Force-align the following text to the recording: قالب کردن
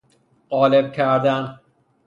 قالب 0.49 0.91
کردن 0.93 1.59